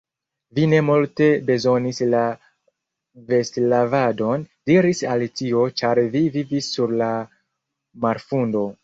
"Vi 0.59 0.61
ne 0.69 0.77
multe 0.85 1.25
bezonis 1.49 1.99
la 2.13 2.21
vestlavadon," 3.33 4.47
diris 4.71 5.03
Alicio 5.17 5.67
"ĉar 5.83 6.03
vi 6.17 6.23
vivis 6.39 6.71
sur 6.79 6.97
la 7.03 7.11
marfundo." 8.07 8.65